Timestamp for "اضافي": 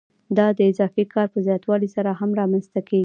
0.71-1.03